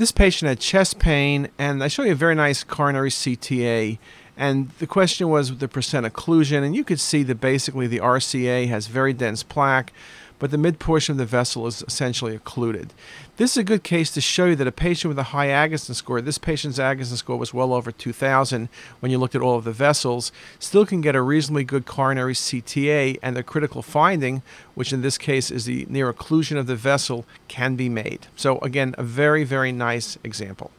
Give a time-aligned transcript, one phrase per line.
[0.00, 3.98] This patient had chest pain, and I show you a very nice coronary CTA.
[4.34, 8.66] And the question was the percent occlusion, and you could see that basically the RCA
[8.68, 9.92] has very dense plaque,
[10.40, 12.92] but the mid portion of the vessel is essentially occluded.
[13.36, 15.94] This is a good case to show you that a patient with a high Agatston
[15.94, 18.68] score, this patient's Agatston score was well over 2,000
[18.98, 22.34] when you looked at all of the vessels, still can get a reasonably good coronary
[22.34, 24.42] CTA, and the critical finding,
[24.74, 28.26] which in this case is the near occlusion of the vessel, can be made.
[28.34, 30.70] So, again, a very, very nice example.